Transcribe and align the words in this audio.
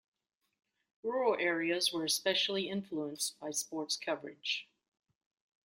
Rural 1.03 1.35
areas 1.39 1.93
were 1.93 2.03
especially 2.05 2.67
influenced 2.67 3.39
by 3.39 3.51
sports 3.51 3.95
coverage. 3.95 4.67